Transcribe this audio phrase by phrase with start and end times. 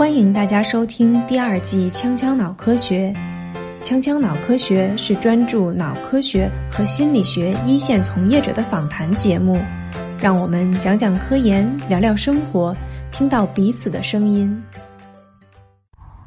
[0.00, 3.14] 欢迎大家收听第二季《锵锵脑科学》。
[3.84, 9.60] 锵锵脑科学是专注脑科学和心理学一线从业者的访谈节目，
[10.18, 12.74] 让我们讲讲科研，聊聊生活，
[13.12, 14.62] 听到彼此的声音。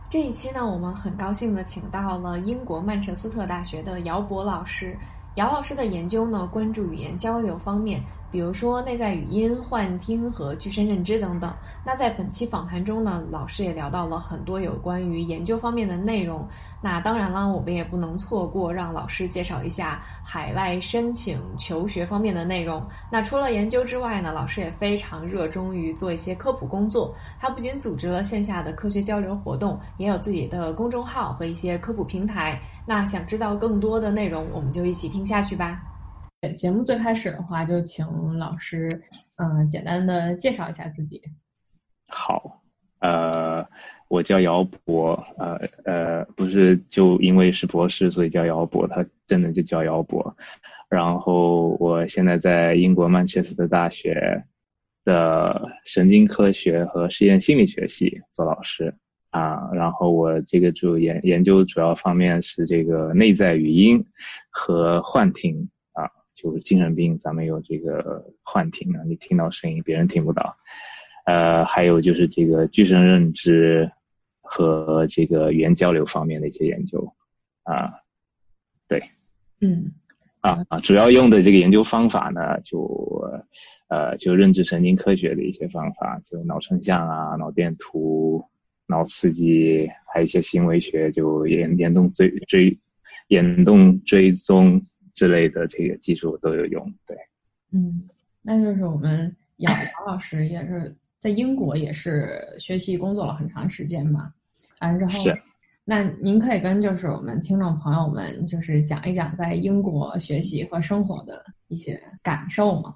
[0.08, 4.96] 这一期呢，我们很高兴的请到了英国曼彻斯特大学的姚博老师。
[5.38, 8.00] 姚老师的研究呢，关注语言交流方面。
[8.34, 11.54] 比如说内在语音、幻听和具身认知等等。
[11.86, 16.44] 那在本期访谈中呢，老师也聊到了很多有关于研究方面的内容。
[16.82, 22.84] 那当然了，我们也不能错过让老师介绍一下海外申请求学方面的内容。
[23.12, 27.16] 那除了研究之外呢，老师也非常热衷于做一些科普工作。
[27.40, 32.60] 他不仅组织了线下的科学交流活动，也有自己的公众号和一些科普平台。
[32.84, 35.93] 那想知道更多的内容，我们就一起听下去吧。
[36.52, 38.06] 节目最开始的话，就请
[38.38, 38.90] 老师，
[39.36, 41.22] 嗯，简单的介绍一下自己。
[42.08, 42.62] 好，
[43.00, 43.66] 呃，
[44.10, 50.36] 我叫姚博，呃呃，不是就因为是博士所以叫姚博，他真的就叫姚博。
[50.90, 54.44] 然后我现在在英国曼彻斯特大学
[55.06, 58.94] 的神经科学和实验心理学系做老师
[59.32, 59.70] 啊。
[59.74, 64.06] 然后我这个主研研究主要方面是这个内在语音
[64.52, 65.70] 和幻听。
[66.36, 70.56] 就是精神病，咱们有这个幻听啊，你听到声音，别人听不到。
[71.26, 73.90] 呃，还有就是这个具身认知
[74.42, 77.14] 和这个语言交流方面的一些研究
[77.64, 77.94] 啊，
[78.90, 79.02] 对，
[79.62, 79.94] 嗯，
[80.42, 83.24] 啊啊，主要用的这个研究方法呢，就
[83.88, 88.44] 呃就认知神经科学的一些方法，就脑成像啊、脑电图、
[88.88, 92.80] 脑刺激，还有一些行为学，就眼眼动追追
[93.28, 94.82] 眼动追踪。
[95.14, 97.16] 之类的这个技术都有用，对，
[97.72, 98.10] 嗯，
[98.42, 104.34] 那就是我们杨杨老师也是在英国也是学习工作了很长时间嘛，
[104.82, 105.42] 完之后，是，
[105.86, 112.96] 那您可以跟就是我们听众朋友们就是讲一讲在英国学习和生活的一些感受吗？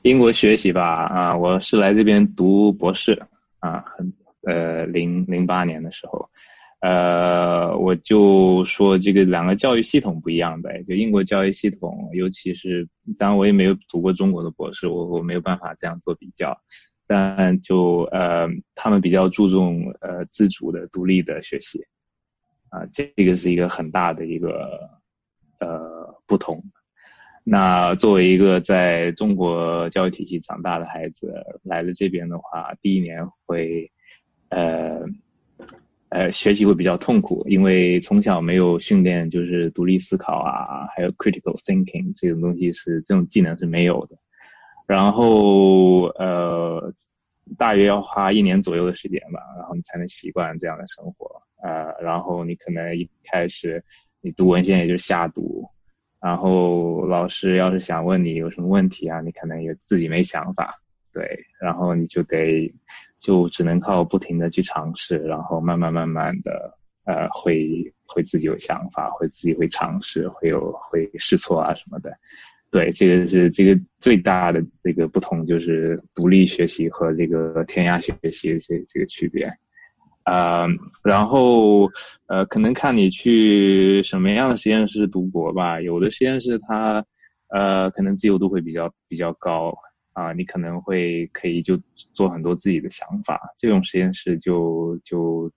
[0.00, 3.22] 英国学习吧，啊，我是来这边读博士，
[3.58, 4.12] 啊，很
[4.46, 6.30] 呃零零八年的时候。
[6.82, 16.60] 呃，我就说这个两个教育系统不一样呗，就英国教育系统，尤其是，当然我也没有读过中国的博士，我我没有办法这样做比较，
[17.06, 21.86] 但就呃，他们比较注重呃自主的、独立的学习，
[22.68, 24.90] 啊，这个是一个很大的一个
[25.60, 26.64] 呃不同。
[27.44, 31.32] 那作为一个在中国教育体系长大的孩子，
[31.62, 33.92] 来了这边的话，第一年会
[34.48, 35.06] 呃。
[36.12, 44.18] 呃，学习会比较痛苦，因为从小没有训练，就是独立思考啊，还有 critical thinking 这种东西是这种技能是没有的。
[44.86, 46.92] 然后呃，
[47.56, 51.42] 大约要花一年左右的时间吧，然后你才能习惯这样的生活。
[51.62, 53.82] 呃，然后你可能一开始
[54.20, 55.66] 你读文献也就瞎读，
[56.20, 60.82] 然后老师要是想问你有什么问题啊，你可能也自己没想法。
[61.12, 62.72] 对，然后你就得，
[63.18, 72.10] 就只能靠不停的去尝试，然后慢慢慢慢的，呃，会会自己有想法，会自己会尝试，会有会试错啊什么的。
[72.70, 79.52] 对，这个是这个最大的这个不同，就是独立学习和这个天涯学习这这个区别。
[80.24, 80.66] 啊，
[81.02, 81.90] 然后
[82.28, 87.04] 呃，可能看你去什么样的实验室读博吧，有的实验室它
[87.48, 89.76] 呃可能自由度会比较比较高。
[90.12, 95.50] 啊，你可能会可以就做很多自己的想法，这种实验室就就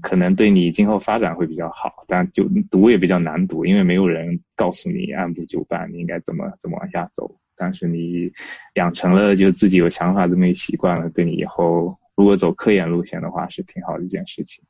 [0.00, 7.38] 可能对你今后发展会比较好，但就读也比较难读，因为没有人告诉你按部就班，你应该怎么怎么往下走。
[7.58, 8.30] 但是你
[8.74, 14.62] 养成了就自己有想法这么一习惯了，对你以后如果走科研路线的话是挺好的一件事情。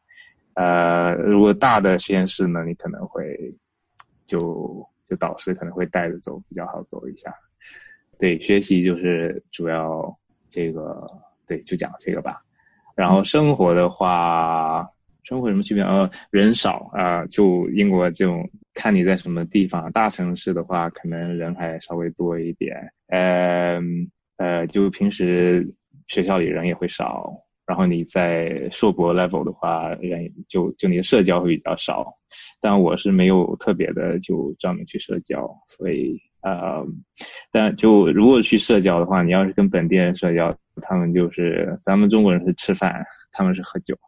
[0.55, 3.55] 呃，如果大的实验室呢，你可能会
[4.25, 7.34] 就就导师可能会带着走，比较好走一下。
[8.19, 10.19] 对，学习就是主要
[10.49, 11.06] 这个，
[11.47, 12.43] 对，就讲这个吧。
[12.94, 14.88] 然后生活的话，
[15.23, 15.82] 生活什么区别？
[15.82, 19.93] 呃，人少啊，就英国这种，看你在什么地方。
[19.93, 22.93] 大城市的话，可能人还稍微多一点。
[23.08, 23.81] 呃
[24.38, 25.75] 呃，就平时
[26.06, 27.43] 学校里人也会少。
[27.66, 32.14] 然后你在硕博 level 的话，人就就你的社交会比较少。
[32.60, 36.20] 但我是没有特别的就专门去社交，所以。
[36.42, 36.86] 呃，
[37.50, 43.98] 但就如果去社交的话，你要是跟本地人社交，他们就是咱们中国人是吃饭，他们是喝酒，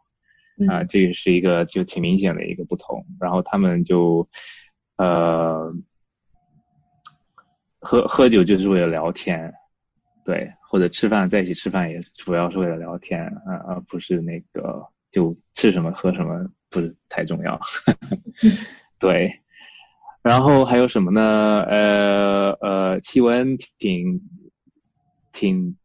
[0.69, 3.05] 啊，这个是一个就挺明显的一个不同。
[3.19, 4.25] 然后他们就
[4.95, 5.73] 呃
[7.81, 9.53] 喝喝酒就是为了聊天，
[10.29, 17.59] 对，或者吃饭在一起吃饭也主要是为了聊天，呃，而不是那个就吃什么喝什么不是太重要。
[18.99, 19.39] 对，
[20.21, 21.63] 然后还有什么呢？
[21.67, 24.21] 呃呃，气温挺
[25.31, 25.75] 挺。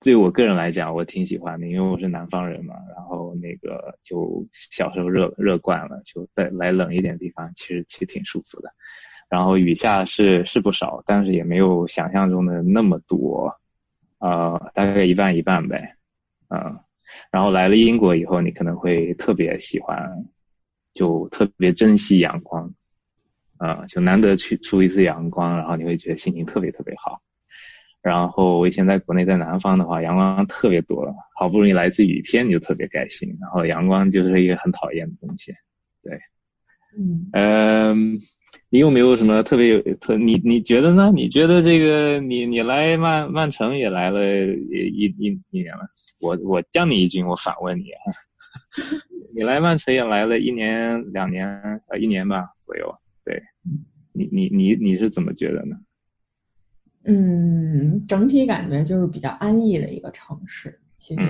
[0.00, 2.74] 对我个人来讲，我挺喜欢的，因为我是南方人嘛。
[2.96, 8.70] 然后那个就小时候热热惯了，就在来冷一点地方，其实其实挺舒服的。
[9.28, 13.54] 然后雨下是是不少，但是也没有想象中的那么多，
[14.24, 15.96] 呃，大概一半一半呗，
[16.48, 16.80] 嗯。
[17.30, 20.24] 然后来了英国以后，你可能会特别喜欢，
[20.94, 22.72] 就特别珍惜阳光，
[23.58, 27.20] 嗯，就难得去出一次阳光，然后你会觉得心情特别特别好。
[28.02, 33.36] 然后我以前在国内，在南方的话，阳光特别多，好不容易来一次雨天，你就特别开心。
[33.40, 35.52] 然后阳光就是一个很讨厌的东西，
[36.02, 36.18] 对，
[36.98, 38.20] 嗯，嗯，
[38.74, 40.16] 你有没有什么特别有特？
[40.18, 41.12] 你你觉得呢？
[41.14, 45.86] 你觉得这个你你来曼曼城也来了一一一年了，
[46.20, 48.02] 我我将你一军，我反问你啊，
[49.32, 51.46] 你来曼城也来了一年两年
[51.86, 52.92] 呃一年吧左右，
[53.24, 53.40] 对，
[54.12, 55.76] 你你你你是怎么觉得呢？
[57.04, 60.80] 嗯，整体感觉就是比较安逸的一个城市。
[60.98, 61.22] 其实，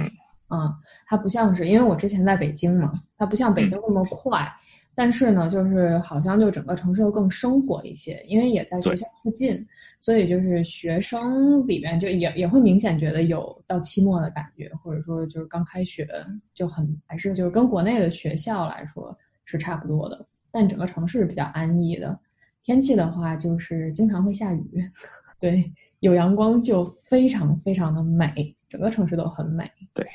[0.49, 0.77] 啊，
[1.07, 4.51] 它不像是因为我之前在北京嘛，它不像北京那么快。
[4.95, 9.67] 但是呢，就是好像就整个城市都更生活一些，因为也在学校附近，
[10.01, 16.09] 所以就是学生里面就也也会明显觉得有到期末的感觉，或者说就是刚开学
[16.55, 20.27] 就很还是就是跟国内的学校来说是差不多的。
[20.51, 22.17] 但整个城市比较安逸的，
[22.63, 24.91] 天气的话就是经常会下雨。
[25.41, 25.69] 对，
[25.99, 29.69] 有阳光就非常非常的美，整个城市都很美。
[29.93, 30.07] 对，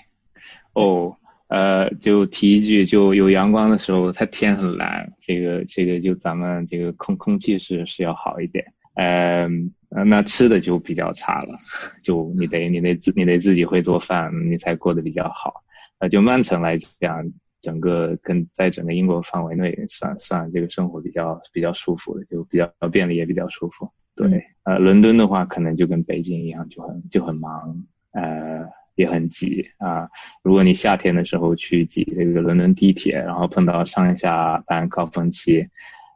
[0.74, 1.14] 哦，
[1.50, 8.72] 呃，就提一句，就有阳光的时候，它天很蓝，这个这个就咱们这个空空气是是要好一点。
[8.96, 11.58] 嗯，那吃的就比较差了，
[12.04, 15.64] 就你得你得自你得自己会做饭，你才过得比较好。
[16.00, 17.32] 呃，就曼城来讲，
[17.62, 23.90] 整个跟在整个英国范围内算算这个生活比较比较舒服的，就比较便利也比较舒服。
[24.16, 28.68] 对，呃，伦敦的话可能就跟北京一样，就很就很忙，呃，
[29.00, 30.10] 也很挤啊。
[30.44, 35.62] 如果你夏天的时候去挤这个伦敦地铁，然后碰到上下班高峰期，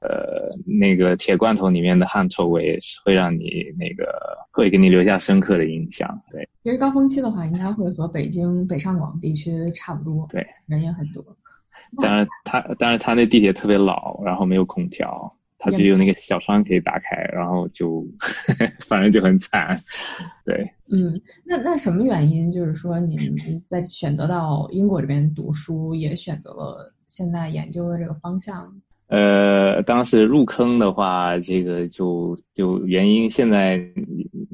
[0.01, 4.05] 呃，那个铁罐头里面的汗臭味是会让你那个
[4.51, 6.21] 会给你留下深刻的印象。
[6.29, 10.27] 对，其实高峰期的话，应该会和北京北上广地区差不多。
[10.29, 11.23] 对，人也很多。
[12.01, 15.33] 但是它，但是它那地铁特别老，然后没有空调。
[15.63, 18.05] 它只有那个小窗可以打开，然后就
[18.85, 19.81] 反正就很惨，
[20.45, 20.69] 对。
[20.91, 22.51] 嗯，那那什么原因？
[22.51, 23.33] 就是说您
[23.69, 28.69] 在选择到英国这边读书，也选择了现在研究的这个方向？
[29.07, 33.81] 呃，当时入坑的话，这个就就原因，现在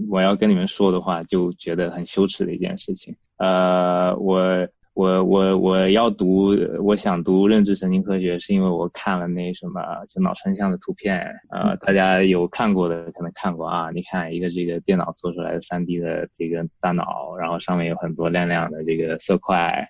[0.09, 3.15] 我要跟你们说的话，就觉得很羞耻的一件事情。
[3.37, 4.67] 呃，我。
[4.99, 6.53] 我我我要读，
[6.83, 13.91] 我想读认知神经科学，是因为我看了那什么，就脑成像的图片，呃，大家有看过的可能看过啊。
[13.91, 19.89] 你看一个这个电脑做出来的三 D 的这个大脑，然后上面有很多亮亮的这个色块，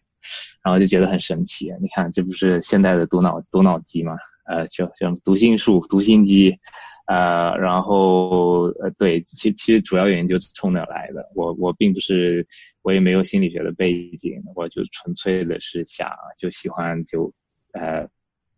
[0.64, 1.74] 然后就觉得很神奇。
[1.82, 4.16] 你看，这不是现代的读脑读脑机吗？
[4.46, 6.60] 呃，就像读心术、读心机。
[7.10, 11.28] 呃，然后呃，对，其其实主要原因就冲那来的。
[11.34, 12.46] 我我并不是，
[12.84, 16.08] 我也没有心理学的背景，我就纯粹的是想
[16.38, 17.34] 就喜欢就，
[17.74, 18.08] 呃，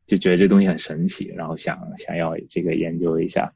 [0.06, 3.54] 就觉得这东西很神奇，然后想想要这个研究一下。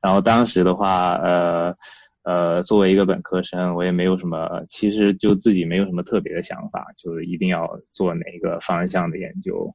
[0.00, 1.76] 然后当时的话，呃
[2.22, 9.74] 呃，作为一个本科生，我也没有什么，其实就自己没有什么特别的想法，就是一定要做哪个方向的研究。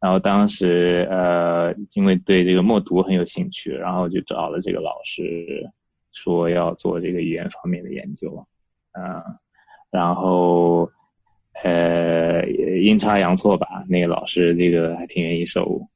[0.00, 5.70] 然后当时呃，因为对这个默读很有兴趣，然后就找了这个老师，
[6.12, 8.46] 说要做这个语言方面的研究，
[8.92, 9.22] 嗯，
[9.90, 10.90] 然后
[11.62, 15.86] 呃阴差阳错吧，那个老师这个还挺愿意收，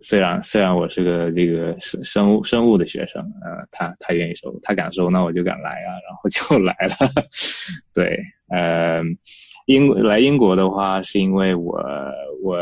[0.00, 7.08] 虽然虽然我是个这个生生物生物的学生，呃，他他愿意收，他敢收，那我就敢来啊，然后就来了，
[7.94, 8.18] 对，
[8.48, 9.00] 呃，
[9.66, 11.80] 英来英国的话是因为我
[12.42, 12.58] 我。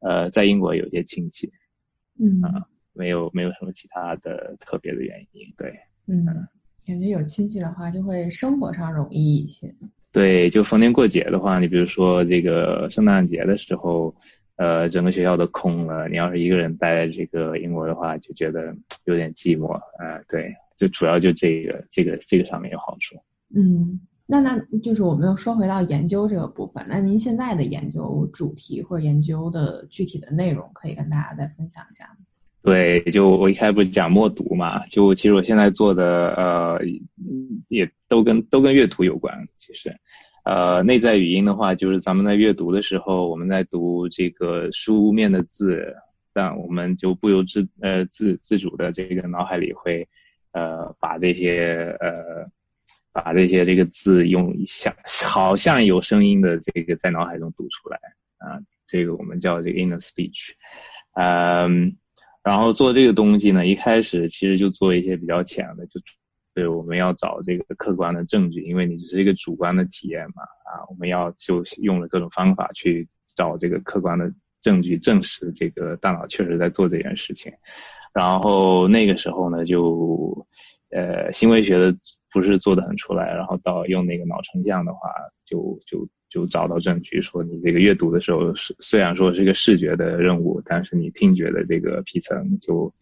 [0.00, 1.50] 呃，在英国有些亲戚，
[2.18, 6.24] 嗯啊，没有没有什么其他的特别的原因，对，嗯，
[6.86, 9.74] 感觉有亲戚的话，就会生活上容易一些。
[10.12, 14.14] 对，就逢年过节的话，你比如说这个圣诞节的时候，
[14.56, 23.16] 呃，整个学校都空了，你要是一个人待在这个英国的话，就觉得有点寂寞，啊，对，就主要就这个这个这个上面有好处，
[23.54, 24.00] 嗯。
[24.30, 26.86] 那那就是我们又说回到研究这个部分。
[26.88, 32.16] 那您现在的研究主题或者研究的具体的内容，可以跟大家再分享一下吗？
[32.62, 36.78] 对，就我一开始不是讲默读嘛，就其实我现在做的呃，
[37.68, 39.34] 也都跟都跟阅读有关。
[39.56, 39.90] 其实，
[40.44, 45.96] 呃，内在语音的话，就是咱们在阅读的时候，我们在读这个书面的字，
[46.32, 50.06] 但我们就不由自呃自自主的这个脑海里会
[50.52, 52.46] 呃把这些呃
[53.12, 57.98] 把这些这个字用像好像有声音的这个在脑海中读出来
[58.38, 60.52] 啊，这个我们叫这个 inner speech，
[61.14, 61.96] 嗯。
[62.42, 66.00] 然后做这个东西呢，一开始其实就做一些比较浅的，就
[66.54, 77.52] 对我们要找这个客观的证据，因为你只是一个主观的体验嘛，啊，我们要就用了各种方法去找这个客观的证据，证实这个大脑确实在做这件事情。
[78.14, 80.46] 然后那个时候呢，就
[80.90, 81.96] 呃行为学的
[82.32, 85.10] 不是做的很出来，然后到用那个脑成像的话，
[85.44, 86.08] 就就。
[86.32, 92.94] 就找到证据说，你这个阅读的时候是虽然说是一个视觉的任务，但是你听觉的这个皮层就，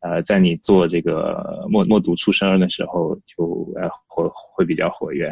[0.00, 5.30] 呃，在你做这个默默读出声的时候就呃活会比较活跃，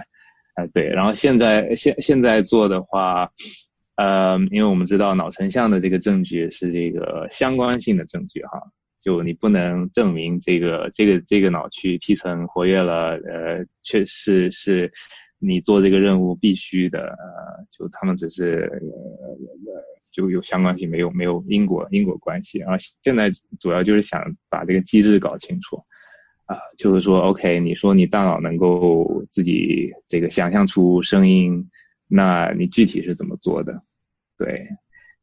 [0.57, 3.31] 呃对，然后现在现现在做的话，
[3.97, 8.61] 呃，因为我们知道脑成像的这个证据是这个相关性的证据哈，
[9.01, 14.93] 就你不能证明这个这个这个脑区皮层活跃了，呃，确实是。
[15.41, 22.59] 你做这个任务必须的，呃，就他们只是呃就有相关性，没有没有因果因果关系。
[22.59, 25.77] 然后现在主要就是想把这个机制搞清楚，
[26.47, 31.71] 啊，就是说，OK，你说你大脑能够自己这个想象出声音，
[32.09, 33.81] 那你具体是怎么做的？
[34.37, 34.67] 对，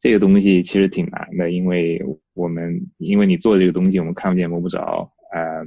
[0.06, 2.00] 这个东西其实挺难的，因为
[2.36, 5.66] 我们因为你做这个东西，我们看不见摸不着，呃。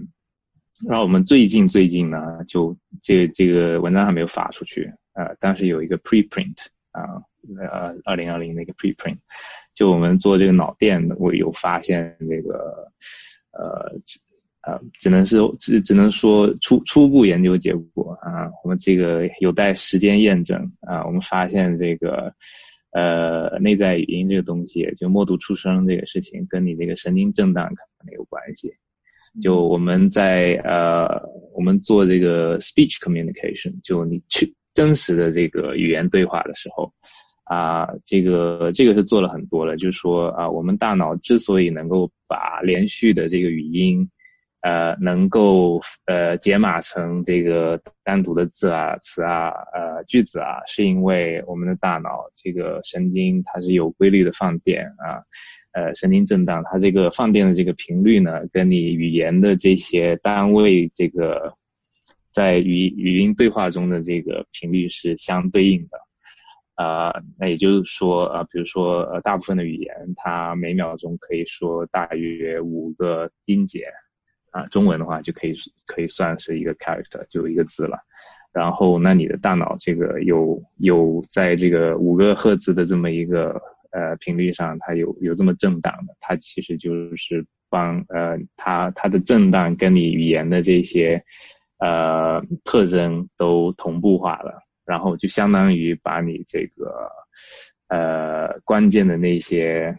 [0.87, 6.55] 然后我们最近最近呢，就这这个文章还没有发出去，呃，当时有一个 preprint
[6.93, 7.21] 啊，
[7.59, 9.17] 呃，二零二零那个 preprint，
[9.75, 12.93] 就我们做这个脑电，我有发现这个，
[13.51, 13.93] 呃，
[14.63, 22.33] 呃，只能是只只能说初初步研究结果啊，我们这个有待时间验证啊，我们发现这个，
[22.91, 28.75] 呃，内在语音这个东西，就默读出声这个事情，跟你这个神经震荡可能有关系。
[29.43, 31.23] 就我们在呃，
[31.55, 36.93] 我们做这个 speech communication，就你去真实的这个语言对话的时候，
[37.45, 39.77] 啊，这个这个是做了很多了。
[39.77, 44.09] 就是说啊，我们大脑之所以能够把连续的这个语音，
[44.61, 55.23] 呃，能够呃解码成这个单独的字啊、词啊、呃句子啊，是因为我们的大脑这个神经它是有规律的放电啊。
[55.73, 61.55] 呃，神经震荡，它这个放电的这个频率呢，跟你语言的这些单位，这个
[62.33, 65.99] 在语语音对话中的这个频率是相对应的。
[66.75, 73.85] 啊，那也就是说，啊，比如说，呃，大部分的语言，它每秒钟可以说大约五个音节，
[74.51, 75.55] 啊，中文的话就可以
[75.87, 77.99] 可以算是一个 character，就一个字了。
[78.53, 83.61] 然后，那你的大脑这个有有在这个五个赫兹的这么一个。
[83.91, 91.25] 呃，频率上它有有这么震荡的，它其实就是帮呃，它它的震荡跟你语言的这些
[91.79, 97.09] 呃特征都同步化了，然后就相当于把你这个
[97.89, 99.97] 呃关键的那些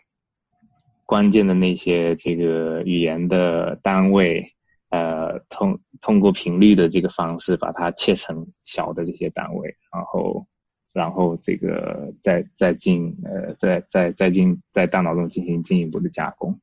[1.10, 4.54] 关键的那些这个语言的单位
[4.92, 10.46] 呃通通过频率的这个方式把它切成小的这些单位，然后。
[10.92, 16.60] 然后这个再再进呃再再再进在大脑中进行进一步的加工，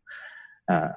[0.64, 0.90] 啊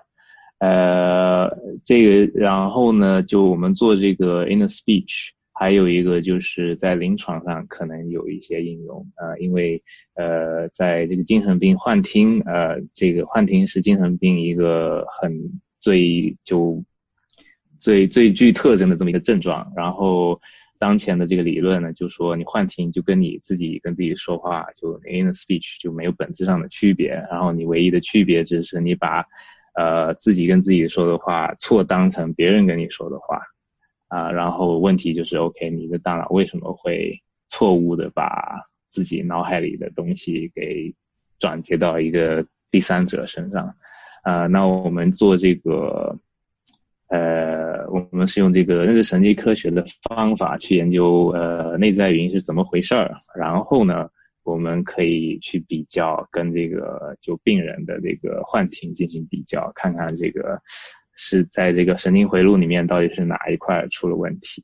[0.57, 9.83] 呃这个然后呢就我们做这个 inner speech，还有一个就是在临床上可能有一些应用啊，因为
[10.15, 16.81] 呃在这个精神病幻听呃这个幻听是精神病一个很最就
[17.77, 20.39] 最最具特征的这么一个症状，然后。
[20.81, 27.09] 当前的这个理论呢，就说你幻听就跟你自己跟自己说话，就 inner speech 就没有本质上的区别。
[27.29, 29.25] 然后你唯一的区别只是你把，
[29.75, 33.41] 呃，自己跟自己说的话错当成别人跟你说的话，
[34.09, 40.93] 啊，然后问题就是 OK，你的大脑为什么会错误的把自己脑海里的东西给
[41.39, 43.75] 转接到一个第三者身上？
[44.23, 46.19] 啊，那我们做这个。
[47.11, 54.11] 呃，我们是用这个认知神经科学的方法去研究呃内在语音是怎么回事儿，然后呢，
[54.43, 60.61] 我们可以去比较跟这个就病人的这个幻听进行比较，看看这个
[61.21, 64.63] 是在这个神经回路里面到底是哪一块出了问题。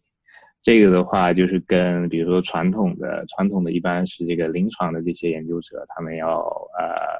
[0.64, 6.40] 这个的话就是跟比如说传统的传统的一般是这个临床的这些研究者，他们要
[6.80, 7.20] 呃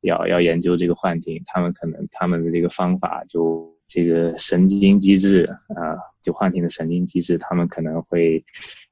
[0.00, 5.44] 要要研究这个幻听，他们可能他们的这个方法就这个神经机制
[5.76, 8.44] 啊，就幻听的神经机制，他们可能会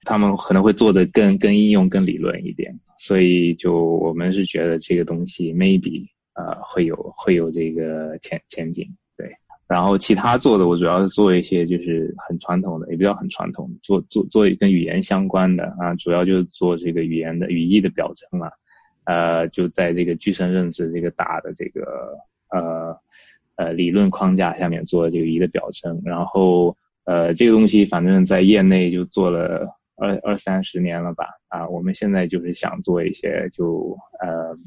[0.05, 8.97] 他们可能会做的更更应用更理论一点，所以就我们是觉得这个东西 maybe 呃会有会有这个前前景。
[9.71, 18.51] 然后其他做的，我主要是做一些就是很传统的，也比较很传统，做做做跟语言相关的啊，主要就是做这个语言的语义的表征嘛，
[19.05, 22.19] 呃，就在这个具身认知这个大的这个
[22.51, 22.99] 呃
[23.55, 34.59] 呃理论框架下面做这个语义的表征，然后呃这个东西反正在业内就做了二二三十年了吧，啊，我们现在就是想做一些就呃。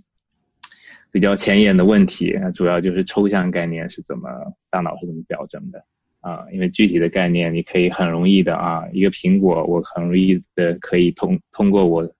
[1.14, 4.30] 比较前沿的问题，主要就是抽象概念是怎么
[4.72, 5.86] 大脑是怎么表征的
[6.22, 6.48] 啊？
[6.52, 12.12] 因为具体的概念你可以很容易的啊，一个苹果我很容易的可以通通过我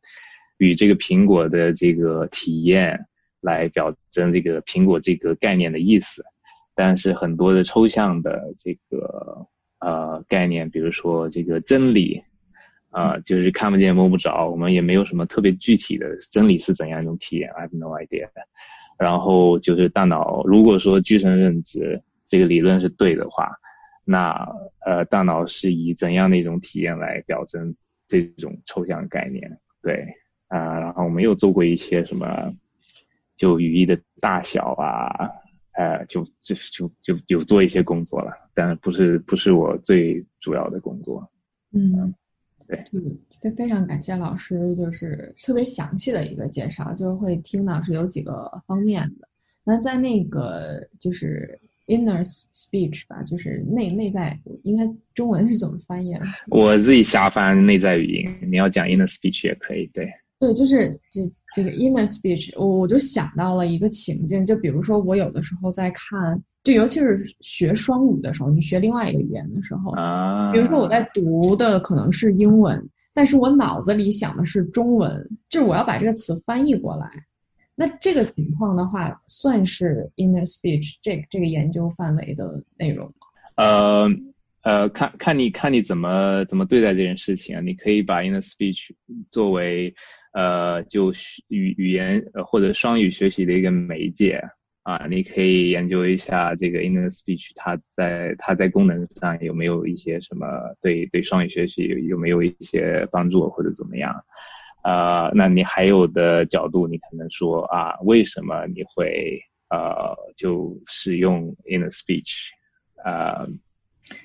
[0.60, 3.08] 与这个苹果的这个体验
[3.42, 6.24] 来表征这个苹果这个概念的意思，
[6.76, 9.48] 但是很多的抽象的这个
[9.80, 12.22] 呃概念，比如说这个真理
[12.92, 18.30] 啊，就是看不见摸不着，我们也没有什么特别具体的真理是怎样一种体验，I have no idea。
[19.04, 23.52] 然后就是大脑，如果说具身认知这个理论是对的话，
[24.06, 24.34] 那
[24.86, 27.76] 呃，大脑是以怎样的一种体验来表征
[28.08, 29.60] 这种抽象概念？
[29.82, 30.08] 对
[30.48, 32.54] 啊，然后我们又做过一些什么，
[33.36, 35.30] 就语义的大小啊，
[35.74, 41.30] 呃，就就就就有做一些工作了，但不是不是我最主要的工作。
[41.74, 42.16] 嗯，
[42.70, 43.20] 对，嗯。
[43.44, 49.28] 非非常感谢老师，就是特别详细的一个介绍，就会听到是有几个方面的。
[49.66, 56.16] 那在那个就是 inner speech 吧，就是内内在，应该中文是怎么翻译？
[56.50, 60.10] 我自己瞎翻内在语音，你要讲 inner speech 也可以，对。
[60.40, 61.22] 对，就是这
[61.54, 72.90] 这个 inner speech，我我就想到了一个情境，就比如说我有的时候在看，就尤其是学双语的时候，你学另外一个语言的时候，啊，比如说我在读的可能是英文。
[73.14, 77.10] 但是我脑子里想的是中文，就是我要把这个词翻译过来。
[77.76, 83.14] 那这个情况的话，算是 inner speech 这这个研究范围的内容吗？
[83.56, 84.10] 呃
[84.62, 87.62] 呃，看看你看你怎么怎么对待这件事情啊？
[87.62, 88.92] 你可以把 inner speech
[89.30, 89.94] 作为
[90.34, 91.12] 呃就
[91.50, 94.42] 语语言或者双语学习的一个媒介。
[94.84, 100.46] 啊，你可以研究一下这个 inner speech，它在它在功能上有没有一些什么
[100.82, 104.14] 对对双语学习有有没有一些帮助或者怎么样？
[104.84, 112.50] 啊，那你还有的角度，你可能说啊，为什么你会呃就使用 inner speech？
[113.06, 113.48] 啊，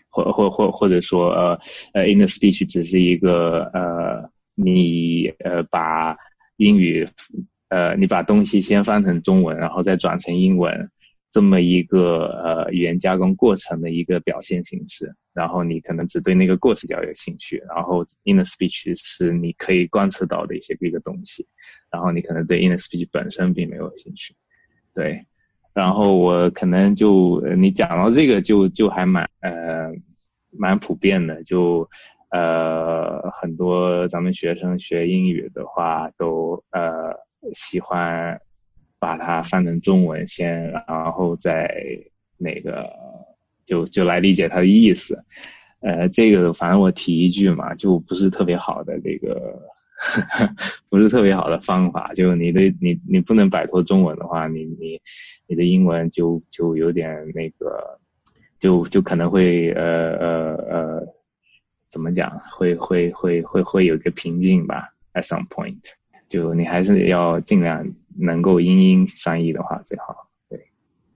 [0.08, 1.60] 或或或或者说呃
[1.94, 6.16] 呃 inner speech 只是一个呃你呃把
[6.56, 7.08] 英语。
[7.68, 10.90] 呃，你把东西先翻成中文，然后再转成英文，
[11.30, 15.14] 这么一个呃语言加工过程的一个表现形式。
[15.34, 21.46] 然后你可能只对那个过程比较有兴趣，然后 inner speech 是你可以观测到的一些一个东西，
[21.90, 24.34] 然后你可能对 inner speech 本身并没有兴趣。
[24.94, 25.26] 对，
[25.74, 29.92] 然后我可能就你讲到这个就就还蛮呃
[30.50, 31.88] 蛮普遍的，就
[32.30, 37.27] 呃很多咱们学生学英语的话都呃。
[37.54, 38.40] 喜欢
[38.98, 41.68] 把它翻成中文先，然后再
[42.36, 42.88] 那个
[43.66, 45.24] 就就来理解它的意思。
[45.80, 49.62] 呃，这个反正我提一句嘛，就不是特别好的这个，
[50.90, 52.12] 不是特别好的方法。
[52.14, 55.00] 就你的你你不能摆脱中文的话，你你
[55.46, 58.00] 你的英文就就有点那个，
[58.58, 59.84] 就就可能会呃
[60.16, 61.06] 呃呃，
[61.86, 62.28] 怎么讲？
[62.50, 65.78] 会会会会会有一个瓶颈吧，at some point。
[66.28, 67.86] 就你还是要尽量
[68.16, 70.60] 能够英英翻译的话最好，对，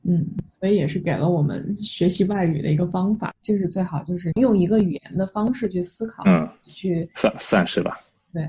[0.04, 8.00] 嗯，所以也是给了我们学习外语的一个方法，就是最好就是用一个语言的方式去思考，嗯，去算算是吧，
[8.32, 8.42] 对，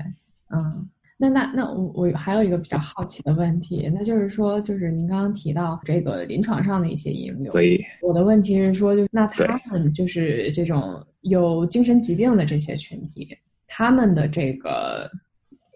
[0.50, 7.84] 嗯，那那那我我还有一个比较好奇的问题，那就是说，就是您刚刚提到这个临床上的一些应用，所以。
[8.00, 15.10] 我的问题是说，就那他们就是这种有精神疾病的这些群体，他们的这个。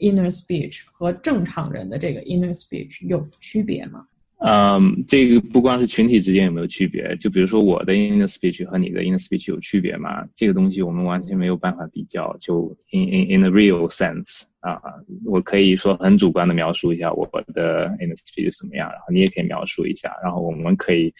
[0.00, 4.06] Inner speech 和正常人的这个 inner speech 有区别吗？
[4.40, 10.24] 嗯，这个不光是群体之间有没有区别，就比如说我的 inner speech 和你的 inner speech 有区别吗？
[10.36, 12.36] 这个东西我们完全没有办法比较。
[12.38, 14.80] 就 in in in the real sense 啊，
[15.24, 21.12] 我可以说很主观的描述一下我的 inner speech 怎么样，然后你也可以描述一下，然后我们可以。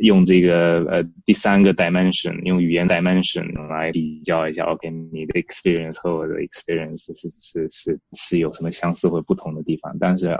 [0.00, 9.96] 用这个呃第三个 dimension，用语言 dimension 来比较一下，OK，你的 experience 和我的 experience 是是是是有什么相似或不同的地方？
[9.98, 10.38] 但是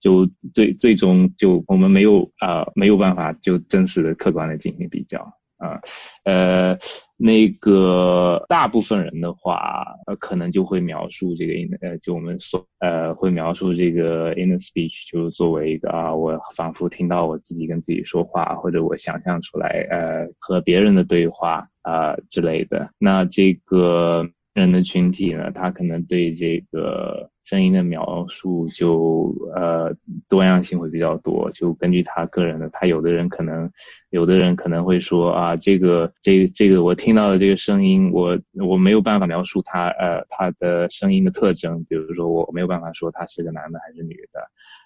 [0.00, 5.32] 就最最终就我们没有啊没有办法就真实的客观的进行比较。
[5.58, 5.80] 啊，
[6.24, 6.76] 呃，
[7.16, 22.90] 那个大部分人的话，呃，可能就会描述这个 in，呃，就我们所，呃，会描述这个 inner speech，就是作为一个啊，我仿佛听到我自己跟自己说话，或者我想象出来，呃，和别人的对话啊之类的。
[22.98, 27.30] 那这个人的群体呢，他可能对这个。
[27.44, 29.94] 声音的描述就呃
[30.30, 33.70] 多样性会比较多，就根据他个人的，他有的人可能，
[34.08, 44.40] 有的人可能会说啊，这个这这个我听到的这个声音，我我没有办法描述他呃他的声音的特征，比如说我没有办法说他是个男的还是女的，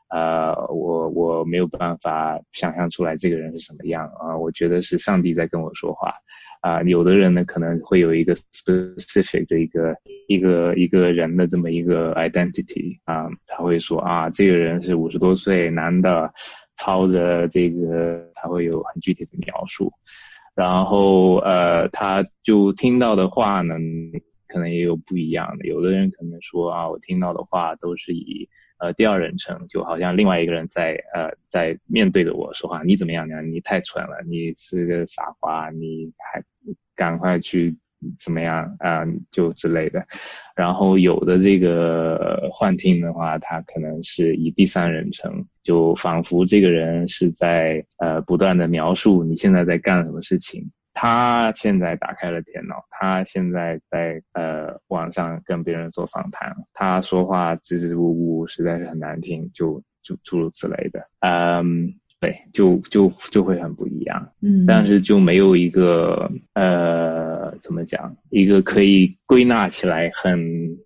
[0.09, 6.13] 呃我我没有办法想象出来这个人是什么样啊，我觉得是上帝在跟我说话。
[6.61, 16.33] 啊，有的人呢可能会有一个 specific 的一个一个一个人的这么一个 identity 啊，他会说啊，这个人是五十多岁男的，
[16.77, 19.93] 操着这个，他会有很具体的描述，
[20.55, 23.75] 然后呃，他就听到的话呢。
[24.49, 33.43] 可能也有不一样的，有的人可能说啊，我听到的话都是以呃第二人称，就好像另外一个人在呃在面对着我说话，你怎么样呢？
[33.43, 36.43] 你太蠢了，你是个傻瓜，你还
[36.97, 37.77] 赶快去
[38.19, 39.05] 怎么样啊？
[39.31, 40.07] 就之类的。
[40.57, 50.71] 然后有的这个幻听的话，他可能是以第三人称，就仿佛这个人是在呃不断的描述你现在在干什么事情。
[50.95, 70.77] 他现在打开了电脑，他现在在呃网上跟别人做访谈，他说话支支吾吾，实在是很难听，就就诸如此类的，嗯，对，就就就会很不一样，嗯，但是就没有一个呃怎么讲，一个可以归纳起来很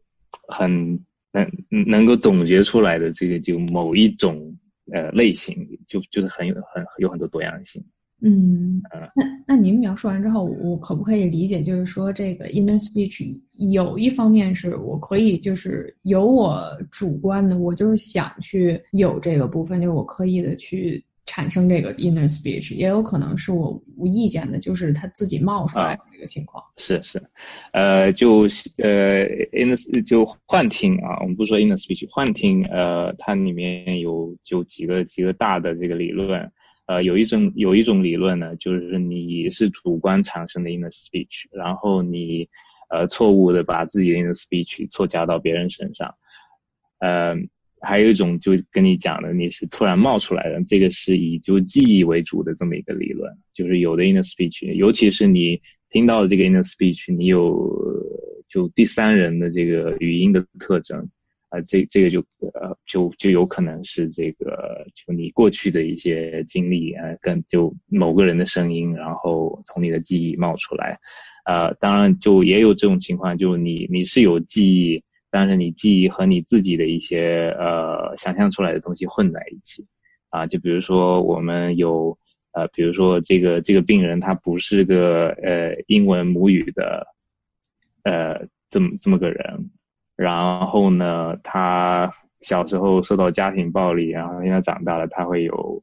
[0.49, 1.01] 很
[1.33, 1.51] 能
[1.87, 4.59] 能够总结出来的这个就某一种
[4.93, 7.83] 呃类型，就就是很有很有很多多样性。
[8.25, 8.81] 嗯，
[9.17, 13.41] 那那您描述完之后，我可不可以理解，就是说这个 inner speech
[13.73, 26.63] 有一方面是我可以就是有我主观的，我就是想去有这个部分，就是我刻意的去产生这个 inner speech，也有可能是我无意间的，就是他自己冒出来的这个情况。
[26.77, 27.21] 是是，
[27.73, 28.43] 呃，就
[28.77, 36.49] 呃 inner 就幻听啊，我们不说 inner speech，幻听，呃，它里面有就几个几个大的这个理论。
[36.87, 42.49] 呃，有一种有一种理论呢，就是你是主观产生的 inner speech，然后你
[42.90, 46.14] 呃错误的把自己的 inner speech 错加到别人身上。
[46.99, 47.37] 呃，
[47.81, 57.73] 还有一种就跟你讲的，你是突然冒出来的，这个是以就记忆为主的这么一个理论，就是有的 inner speech，尤其是你听到的这个 inner speech，你有
[58.49, 61.09] 就第三人的这个语音的特征。
[61.53, 62.21] 啊，这这个就
[62.55, 70.99] 呃就就有可能是这个，就你过去的一些经历啊，跟就某个人的声音，然后从你的记忆冒出来，
[71.45, 79.85] 呃，当然就也有这种情况，就你你是有记忆，但是你记忆和你自己的一些呃想象出来的东西混在一起，
[80.31, 82.17] 啊，就比如说我们有
[82.53, 87.07] 呃，比如说这个这个病人他不是个呃英文母语的
[88.05, 89.69] 呃这么这么个人。
[90.23, 95.83] 然后呢，他小时候受到家庭暴力，然后现在长大了，他会有，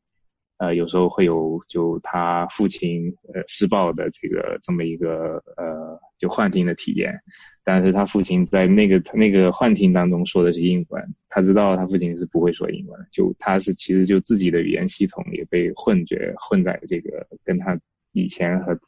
[0.60, 7.20] 呃，有时候会有就他父亲呃施暴的这个这么一个呃就幻听的体验，
[7.66, 17.78] 但是他父亲在那个那个幻听当中说的是英文，他知道他父亲是不会说英文，就他是其实就自己的语言系统也被混觉混在这个跟他
[18.14, 18.80] 以前和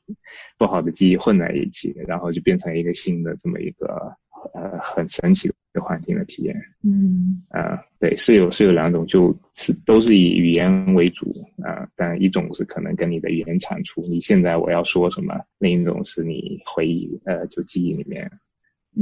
[0.57, 4.15] 不好的记忆混在一起，然后就变成一个新的这么一个。
[4.53, 6.55] 呃，很神奇的环境的体验。
[6.83, 11.31] 嗯，啊，对，是有是有两种，就是都是以语言为主
[11.63, 18.31] 啊，但一种是可能跟你的语言产出，你现在我要说什么；另一种是你回忆，呃，就记忆里面，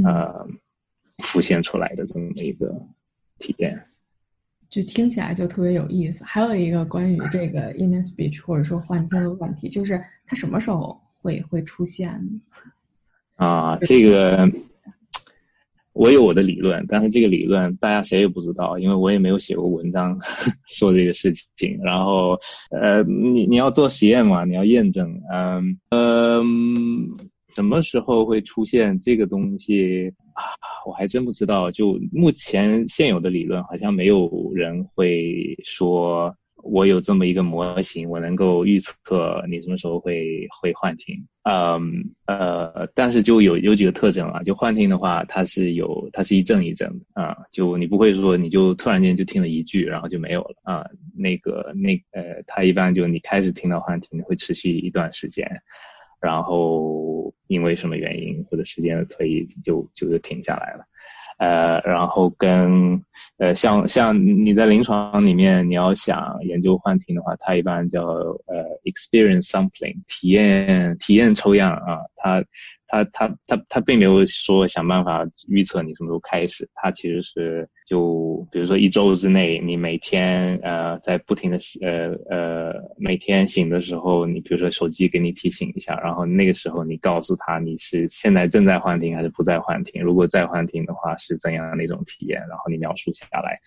[0.03, 0.47] 呃，
[1.23, 2.75] 浮现出来的这么一个
[3.37, 3.81] 体验。
[4.69, 6.23] 就听起来就特别有意思。
[6.23, 12.21] 还有一个关于这个 inner speech 或者说幻听的问题，就是它什么时候会会出现？
[13.35, 14.51] 啊，这个。
[15.93, 20.17] 我有我的理论，但是这个理论大家谁也不知道，因为我也没有写过文章
[20.69, 21.79] 说这个事情。
[21.83, 22.39] 然后，
[22.71, 27.17] 呃，你你要做实验嘛，你要验证，嗯嗯，
[27.55, 30.43] 什么时候会出现这个东西啊？
[30.85, 31.69] 我还真不知道。
[31.71, 36.33] 就目前现有的理论，好像没有人会说
[36.71, 41.15] 我有这么一个模型，我能够预测你什么时候会会幻听。
[41.43, 50.85] 嗯呃，但是就有有几个特征啊，就幻听的话，它是有它是一阵一阵的啊，就你不会说你就突然间就听了一句，然后就没有了啊。
[51.15, 55.47] 那个那呃，它一般就你开始听到幻听会持续一段时间，
[56.21, 60.85] 然后因为什么原因或者时间的推移，就就就停下来了。
[61.39, 63.03] 呃，然后跟
[63.39, 72.43] 呃，像像你在临床里面，你要想研究幻听的话，它一般叫呃，experience sampling，体验体验抽样啊，它。
[72.89, 93.59] 他他他他并没有说想办法预测你什么时候开始，他其实是就比如说一周之内，你每天呃在不停的呃呃每天醒的时候，你比如说手机给你提醒一下，然后那个时候你告诉他你是现在正在幻听还是不在幻听，如果在幻听的话是怎样的一种体验，然后你描述下来，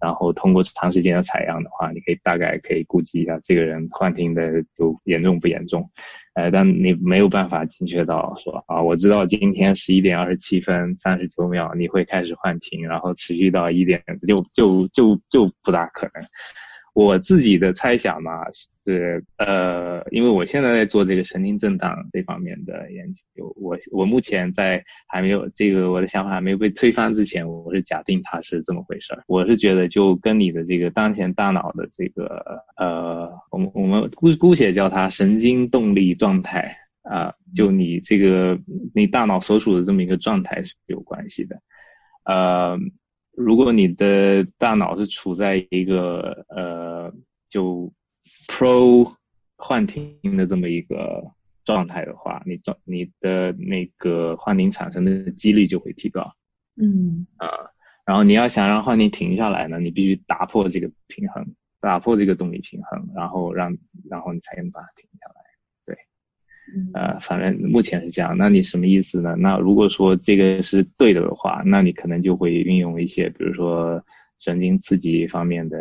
[0.00, 5.90] 然后通过长时间的采样的话，你可以大概可以估计一下这个人幻听的就严重不严重。
[6.34, 16.24] 呃，但你没有办法精确到说啊，我知道今天十一点二十七分三十九秒你会开始幻听，然后持续到一点，就就就就不大可能。
[17.06, 18.30] 我自己的猜想嘛
[18.84, 29.22] 是，呃，因为我现在在做这个神经震荡这方面的研究，我我目前在还没有这个我的想法还没有被推翻之前，我是假定它是这么回事儿。
[29.26, 38.58] 我是觉得就跟你的这个当前大脑的这个呃，我们我们姑姑且叫它神经动力状态啊，就你这个
[38.94, 41.60] 你大脑所处的这么一个状态是有关系的，
[42.24, 42.78] 呃。
[43.40, 47.12] 如果你的大脑是处在一个呃
[47.48, 47.90] 就
[48.46, 49.10] pro
[49.56, 51.24] 幻听的这么一个
[51.64, 56.34] 状态的话，你状你的那个幻听产生的几率就会提高。
[56.80, 57.48] 嗯啊，
[58.04, 63.76] 然后你要想让幻听停下来呢，你必须打破这个平衡，打破这个动力平衡，然后让
[64.08, 65.39] 然后你才能把它停下来。
[66.94, 68.36] 呃，反正目前是这样。
[68.36, 69.34] 那你什么意思呢？
[69.36, 74.02] 那如果说这个是对的的话，那你可能就会运用一些，比如说
[74.38, 75.78] 神经刺激方面的，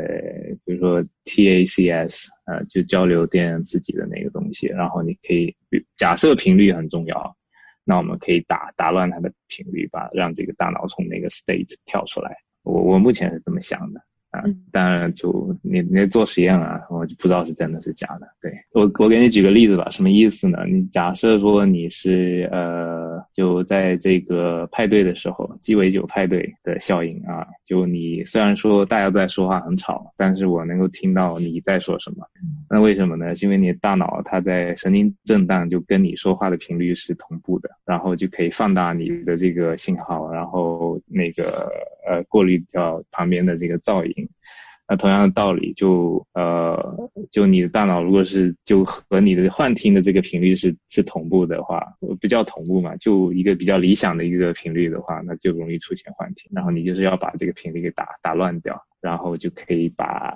[0.65, 4.67] 比如说 TACS，呃，就交流电刺激的那个东西。
[4.67, 5.55] 然后你可以
[5.97, 7.35] 假设频率很重要，
[7.83, 12.35] 那我们可以打打乱它的频率，把让这个大脑从那个 state 跳出来。
[12.63, 14.01] 我我目前是这么想的。
[14.31, 18.27] 啊，当然就你你做实验啊，我就不知道是真的是假的。
[18.39, 20.59] 对我我给你举个例子吧，什么意思呢？
[20.67, 32.17] 你假设说你是呃，就在这个派对的时候，鸡尾酒派对的效应啊，就你虽然说大家都在说话很吵，但是我能够听到你在说什么。
[32.69, 33.35] 那为什么呢？
[33.35, 41.67] 是因为你大脑它在神经震荡，就跟你说话的频率是同步的，然后就可以放大你的这个信号，然后那个
[42.07, 44.13] 呃过滤掉旁边的这个噪音。
[44.87, 56.49] 那同样的道理，就呃，就你的大脑如果是就和你的幻听的这个频率是是同步的话，不叫同步嘛，就一个比较理想的一个频率的话，那就容易出现幻听。
[56.55, 60.35] 然后你就是要把这个频率给打打乱掉，然后就可以把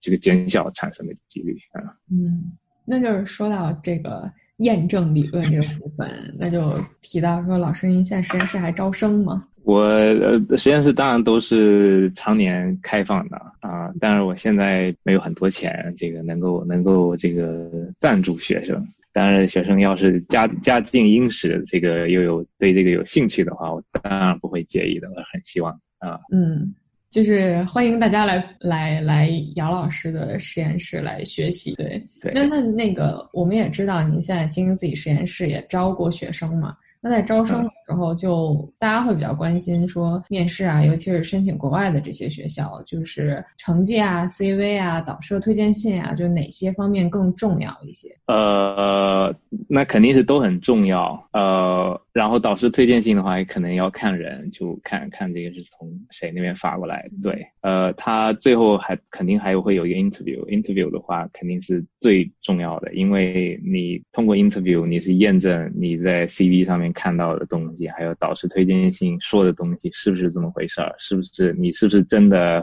[0.00, 1.94] 这个减小产生的几率啊。
[2.10, 9.44] 嗯，那就是说到这个验证理论这个部分，那就提到说，老师您现在实验室还招生吗？
[9.64, 18.86] 我呃实验室当然都是常年开放的啊，但是我现在没有很多钱，这个能够能够这个赞助学生。
[19.12, 25.08] 当然，学生要是家家境殷实，这个又有对这个有兴趣的话，我当然不会介意的。
[25.10, 26.74] 我很希望啊，嗯，
[27.10, 31.74] 就是欢迎大家来来来姚老师的实验室来学习。
[31.74, 32.32] 对，对。
[32.34, 36.76] 那那那个我们也知道，您现在经营自己实验室，也招过学生嘛。
[37.00, 48.08] 那在招生的时候，就大家会比较关心说面试啊，尤其是申请国外的这些学校，就是成绩啊、CV 啊、导师的推荐信啊，就哪些方面更重要一些？
[48.26, 49.32] 呃，
[49.68, 51.22] 那肯定是都很重要。
[51.32, 57.08] 呃，然后导师推荐信的话，也可能要看人，就看看这个是从谁那边发过来。
[57.22, 66.87] 对，呃，他最后还肯定还有会有一个 interview，interview 的话肯定是最重要的，因为你通过 interview，你是验证你在 CV 上面。
[66.92, 70.94] 看到的东西，还有导师推荐信说的东西，是不是这么回事儿？
[70.98, 72.62] 是不是你是不是真的，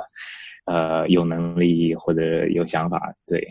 [0.65, 3.13] 呃，有能力或者有想法？
[3.25, 3.45] 对，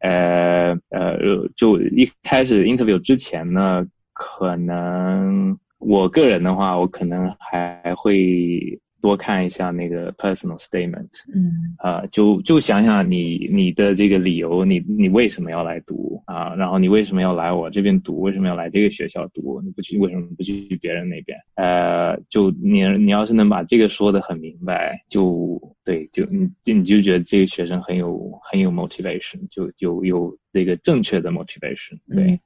[0.00, 16.54] 呃，呃，就一开始 interview 之前呢，可能我个人的话，我可能还会多看一下那个 personal statement，嗯，啊，就就想想你你的这个理由，你你为什么要来读啊？
[16.54, 18.22] 然后你为什么要来我这边读？
[18.22, 19.60] 为什么要来这个学校读？
[19.60, 21.38] 你不去为什么不去别人那边？
[21.56, 32.40] 呃，就你你要是能把这个说的很明白，就对，就你你就觉得这个学生很有很有 motivation，就就有这个正确的 motivation，对。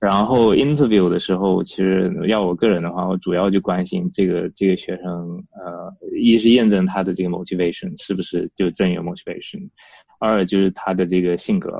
[0.00, 9.68] 然后 interview 的时候，其实要我个人的话，我主要就关心这个这个学生，呃，一是验证他的这个 motivation 是不是就真有 motivation，
[10.20, 11.72] 二就是他的这个性格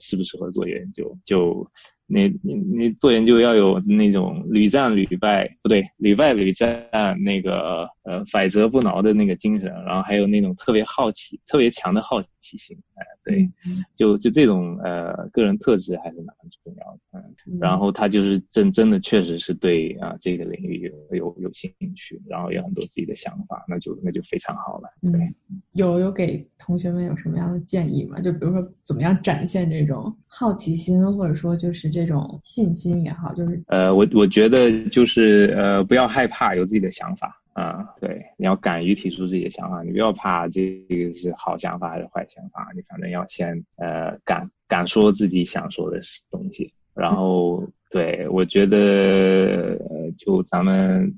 [0.00, 1.18] 适不适合做研究。
[1.26, 1.70] 就
[2.06, 6.86] 你你你做研究要有那种屡战屡败，不对，屡败屡战
[7.22, 13.50] 那个呃百折不挠的那个精神，然后还有那种特别好奇、特别强的好奇心，哎，对，
[13.96, 17.00] 就就这种呃个人特质还是蛮重要的。
[17.12, 24.88] 嗯，然后他就是真真的确实是对啊这个领域有有有兴趣，然后有很多自己的想法，那就那就非常好了。
[25.10, 25.20] 对，
[25.72, 28.20] 有有给同学们有什么样的建议吗？
[28.20, 37.40] 就比如说怎么样展现这种好奇心，或者说就是这种信心也好，就是呃，我我觉得就是呃不要害怕有自己的想法。
[37.54, 45.98] 啊，对，你要敢于提出自己的想法，你不要怕这个是好想法还是坏想法，你反正要先呃敢敢说自己想说的
[46.30, 46.70] 东西。
[46.94, 48.76] 然后，对我觉得，
[49.88, 51.14] 呃就咱们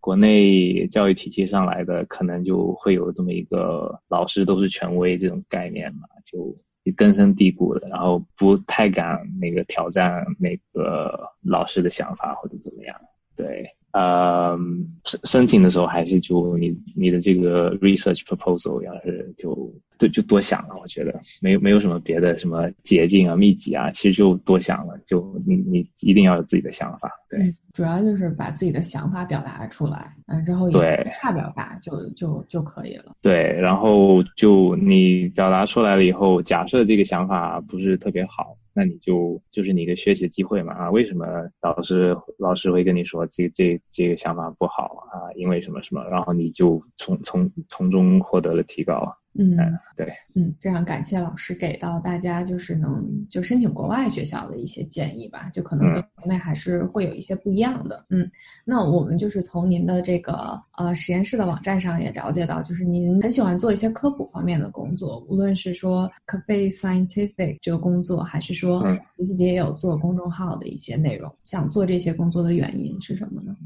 [0.00, 6.56] 国内教育体系上来的，可能就会有这么一个老师都是权威这种概念嘛，就
[6.92, 13.00] 根深蒂固的，然后不太敢那个挑战那个老师的想法或者怎么样，
[13.36, 13.76] 对。
[13.94, 14.58] 呃，
[15.04, 38.56] 申申请的时候还是就你你的这个 research proposal 要是就就就多想了，我觉得没有没有什么别的什么捷径啊秘籍啊，其实就多想了，就你你一定要有自己的想法，对，主要就是把自己的想法表达出来，嗯，之后对差表达就就就可以了，对，然后就你表达出来了以后，假设这个想法不是特别好。
[38.74, 40.90] 那你就就是你的学习机会嘛啊？
[40.90, 41.26] 为什么
[41.60, 45.32] 老师老师会跟你说这这这个想法不好啊？
[45.36, 46.02] 因为什么什么？
[46.10, 49.16] 然后你就从从从中获得了提高。
[49.36, 49.56] 嗯，
[49.96, 58.04] 对，嗯，非常感谢老师给到大家就是能就申请国外学校的一些建议吧，就可能跟国内还是会有一些不一样的。
[58.10, 58.30] 嗯，
[58.64, 73.56] 那我们就是从您的这个呃实验室的网站上也了解到，就是您很喜欢做一些科普方面的工作，无论是说 Cafe Scientific 这个工作，还是说你自己也有做公众号的一些内容，想做这些工作的原因是什么呢？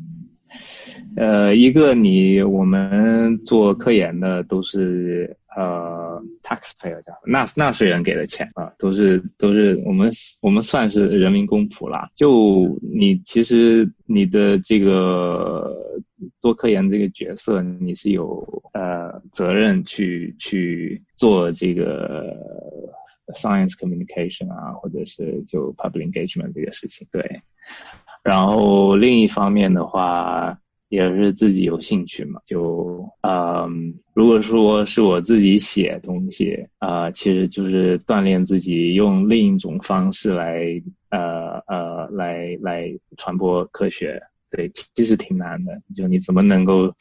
[1.16, 12.08] 呃，一个你我们做科研的都是呃 taxpayer 叫纳纳税人给的钱啊，都是都是我们我们算是人民公仆啦。
[12.14, 15.76] 就你其实你的这个
[16.40, 22.36] 做科研这个角色，你是有呃责任去去做这个
[23.34, 27.04] science communication 啊，或者是就 public engagement 这个事情。
[27.10, 27.40] 对，
[28.22, 30.56] 然后另一方面的话。
[30.88, 44.20] 也是自己有兴趣嘛，就嗯，如果说是我自己写东西啊，其实就是锻炼自己用另一种方式来呃呃来来传播科学，
[44.50, 46.94] 对，其实挺难的，就你怎么能够。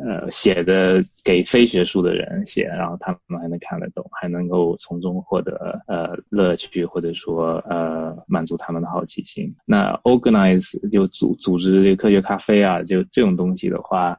[0.00, 9.54] 呃，写的给非学术的人写，然后他们还能看得懂，还能够从中获得呃乐趣，或者说呃满足他们的好奇心。
[9.64, 14.18] 那 organize 就组组织这个科学咖啡啊，就这种东西的话。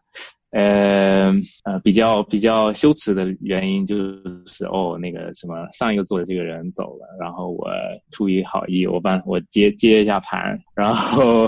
[0.55, 1.33] 呃
[1.65, 3.97] 呃，比较比较羞耻的原因就
[4.45, 7.67] 是哦，那个什么，上一个做的这个人走了，然后我
[8.11, 11.45] 出于好意，我帮我接接一下盘，然后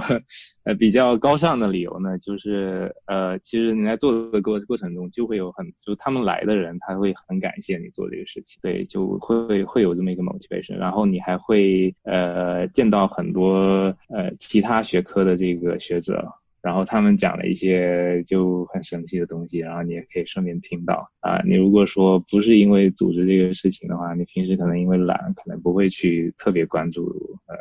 [0.65, 16.27] 呃比较高尚的理由呢，就是呃其实你在做的过过程中就会有很就他们来的人他会很感谢你做这个事情，对，就会会有这么一个 motivation，然后你还会呃见到很多呃其他学科的这个学者。
[16.67, 21.41] 然后他们讲了一些就很神奇的东西，然后你也可以顺便听到啊。
[21.45, 27.06] 你如果说不是因为组织这个事情的话，你平时可能因为懒，可能不会去特别关注。
[27.47, 27.56] 呃，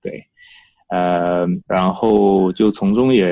[0.00, 0.24] 对，
[0.88, 3.26] 呃，然后就从中也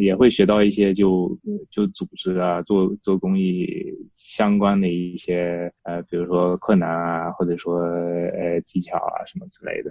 [0.00, 1.38] 也会学到一些就
[1.70, 3.68] 就组织啊，做做公益
[4.12, 9.90] 相关的一些呃，比如说困难啊，或者说呃技巧啊什么之类的。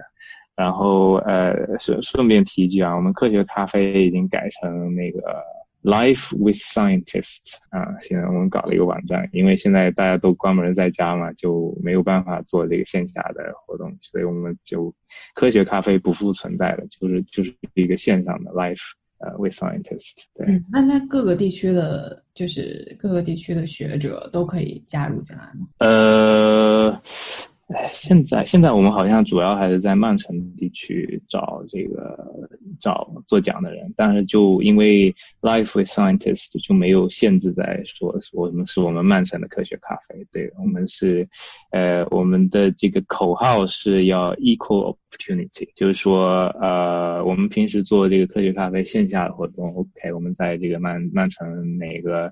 [0.56, 5.20] 然后呃顺顺便提一句啊，我们科学咖啡已经改成那个
[5.82, 14.94] Life with Scientists 啊，现在我们搞了一个网站，因为现在大家都关门在家嘛，就没有办法做这个线下的活动，所以我们就
[15.34, 18.80] 科学咖啡不复存在了，就是就是一个线上的 Life
[19.18, 20.24] 呃，with scientists，。
[20.34, 25.66] 对，嗯，那那各个地区的，就是各个地区的学者都可以加入进来吗？
[25.78, 27.02] 呃。
[27.68, 32.48] 哎，现在现在我们好像主要还是在曼城地区找这个
[32.78, 35.10] 找做讲的人，但是就因为
[35.40, 41.26] Life with Scientists 就没有限制在说我们是我们曼城的科学咖啡，对我们是，
[41.70, 52.30] 呃，我们的这个口号是要 Equal Opportunity，就是说，呃，我们平时做这个科学咖啡线下的活动，OK，我们在这个曼曼城哪个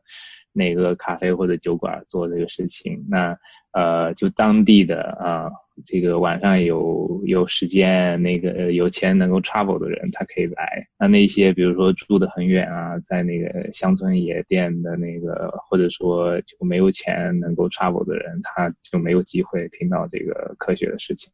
[0.52, 3.36] 哪个咖啡或者酒馆做这个事情，那。
[3.74, 5.50] 呃，就当地的啊，
[5.86, 10.86] 这个晚上有有时间，那个有钱能够 travel 的人，他可以来。
[10.98, 21.32] 那那些比如说住的很远啊，在那个乡村野店的那个，或者说就没有钱能够 travel 的人，他就没有机会听到这个科学的事情。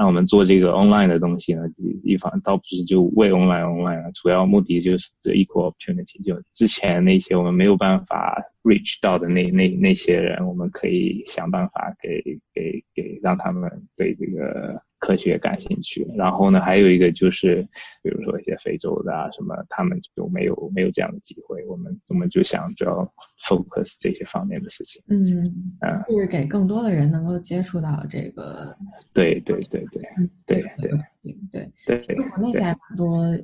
[0.00, 1.64] 那我们做这个 online 的东西呢，
[2.02, 6.24] 一方倒不是就为 online online，主要目的就是 equal opportunity。
[6.24, 12.22] 就之前那些我们没有办法 reach 到的那那那些人，我们可以想办法给
[12.54, 14.80] 给给让他们对这个。
[15.00, 17.66] 科学感兴趣，然后呢，还有一个就是，
[18.02, 23.10] 比如说一些非洲的啊什么，他们就没有没有这样的机会，我们我们就想主要
[23.42, 25.02] focus 这些方面的事情。
[25.08, 28.76] 嗯，啊，就是给更多的人能够接触到这个。
[29.14, 30.02] 对对对对
[30.46, 30.92] 对对
[31.22, 31.98] 对对。
[31.98, 33.36] 其实国内现在蛮多，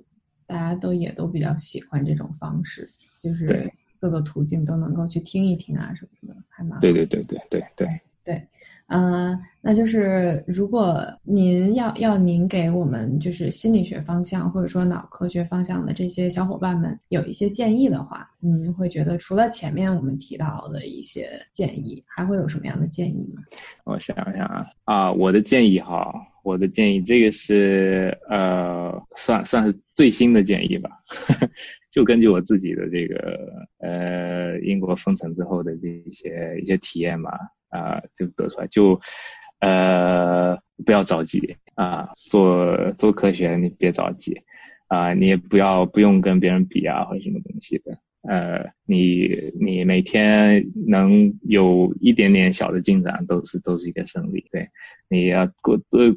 [0.47, 2.87] 大家都也都比较喜欢这种方式，
[3.23, 6.79] 就是各个途径都能够去听一听啊什么的，还蛮。
[6.81, 8.43] 对对对对对对对。
[8.89, 23.43] 嗯，那就是如果您要要您给我们就是心理学方向或者说脑科学方向的这些小伙伴们有一些建议的话，您会觉得除了前面我们提到的一些建议，还会有什么样的建议吗？
[23.85, 26.15] 我想想啊，啊，我的建议哈，
[26.45, 30.91] 我的建议这个是呃，算算是最新的建议吧，
[31.91, 37.33] 就根据我自己的这个呃英国封城之后的这一些一些体验嘛。
[37.69, 39.01] 啊，就得出来，就，
[39.61, 44.41] 呃，不要着急啊，做做科学你别着急，
[44.89, 47.99] 啊，你也不要不用跟别人比啊或者什么东西的，
[48.29, 49.29] 呃，你
[49.61, 54.69] 你每天能有一点点小的进展都是都是一个胜利，对，
[55.09, 56.17] 你要过多。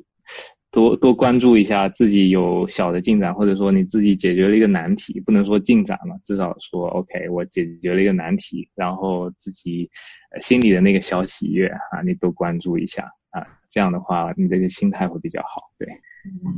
[0.72, 9.90] 多多关注一下自己有小的进展，或者说你自己解决了一个难题，不能说进展了，至少说 OK，我解决了一个难题，然后自己
[10.42, 15.88] 心里的那个小喜悦啊，你多关注一下啊，这样的话你这个心态会比较好，对，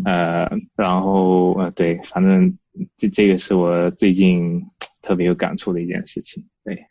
[0.03, 2.57] 呃，然后呃对，反正
[2.97, 4.61] 这这个是我最近
[5.01, 6.85] 特别有感触的一件事情，对。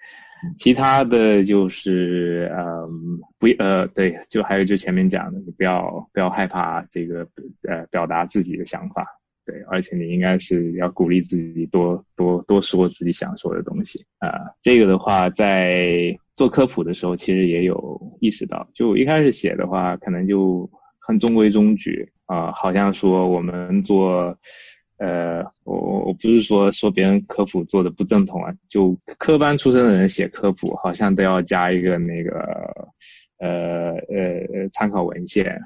[0.58, 7.26] 其他的就是，嗯，不，呃，对，就还有就前面讲的，你不要不要害怕这个，
[7.68, 9.06] 呃，表达自己的想法，
[9.44, 14.32] 对，而且你应该是要鼓励自己多多多说自己想说的东西啊。
[14.62, 20.70] 这个的话，在做科普的时候，其实也有意识到，就一开始写的话，可能就
[21.06, 24.38] 很中规中矩啊，好像说我们做。
[25.00, 32.30] 呃，我我不是说说别人科普做的不正统啊，就科班出身的人写科普，好像都要加一个那个
[33.38, 35.58] 呃呃参考文献，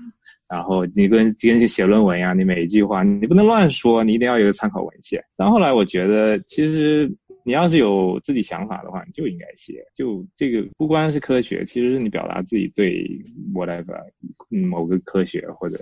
[0.49, 5.21] 然后你跟跟写论文一样，你每一句话你不能乱说，你一定要有个参考文献。
[5.37, 7.13] 但后来我觉得，其实
[7.45, 9.85] 你要是有自己想法的话，你就应该写。
[9.97, 13.05] 就这个不光是科学，其实是你表达自己对
[13.53, 14.01] whatever
[14.49, 15.77] 某个科学或者。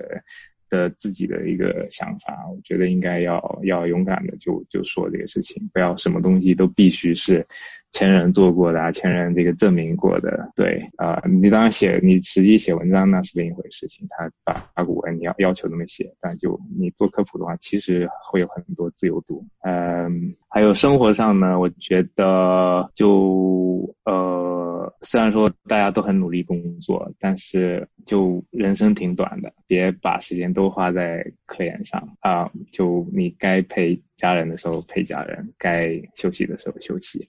[0.72, 7.46] 的自己的一个想法，我觉得应该要要勇敢的就就说这个事情，不要什么东西都必须是
[7.92, 10.50] 前人做过的啊，前人这个证明过的。
[10.56, 19.44] 对啊，你当然写你实际写文章那是另一回事情，他把把古文你要要求那么写，但就你做科普的话，其实会有很多自由度。
[19.60, 24.81] 嗯，还有生活上呢，我觉得就呃。
[25.04, 32.50] 虽然说大家都很努力工作，但是就人生挺短的，别把时间都花在科研上啊！
[32.70, 37.28] 就你该陪家人的时候陪家人，该休息的时候休息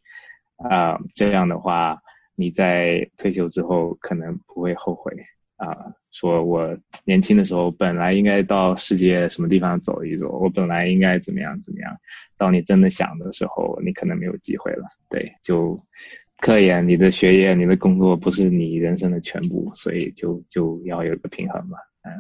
[0.58, 1.00] 啊！
[1.16, 1.98] 这样的话，
[2.36, 5.12] 你在退休之后可能不会后悔
[5.56, 5.94] 啊！
[6.12, 11.98] 说我年轻的时候本来应该到世界什么地方走一走，我本来应该怎么样怎么样，
[12.38, 14.86] 到你真的想的时候，你可能没有机会了。
[15.10, 15.80] 对，就。
[16.38, 21.78] 科研，你的学业、你的工作不是你人生的全部，所以就就要有一个平衡嘛。
[22.04, 22.12] 嗯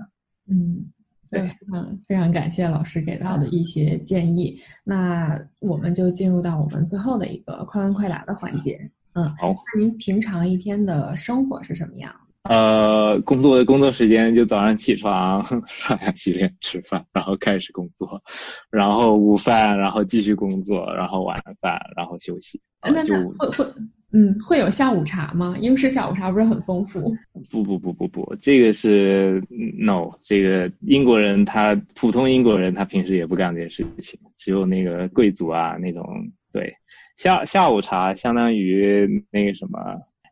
[0.50, 0.86] 嗯，
[1.30, 4.58] 对，非常非常感谢老师给到的一些建议。
[4.84, 8.90] 那我们就进入到我们最后的一个快问快答的环节。
[9.14, 9.54] 嗯，好。
[9.76, 12.14] 那您平常一天的生活是什么样？
[12.44, 18.22] 呃，工作的工作时间就早上起床 刷牙洗脸吃饭，然后开始工作，
[18.70, 22.60] 然后午饭，然后继续工作，然后晚饭，然后休息。
[22.82, 23.04] 那那
[23.38, 23.66] 会会
[24.12, 25.56] 嗯会有下午茶吗？
[25.58, 27.16] 英式下午茶不是很丰富？
[27.50, 29.42] 不不不不不，这个是
[29.80, 36.04] no，这个英国人他普通英国人他平时也不干这些事情，只有那个贵族啊那种
[36.52, 36.76] 对
[37.16, 39.80] 下下午茶相当于那个什么。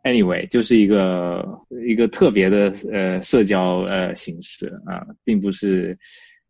[0.03, 5.97] Anyway，就是一个一个特别的呃社交呃形式啊，并不是